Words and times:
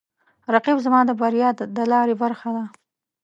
رقیب 0.53 0.77
زما 0.85 0.99
د 1.05 1.11
بریا 1.21 1.49
د 1.77 1.79
لارې 1.91 2.15
برخه 2.21 2.49
ده 2.55 2.65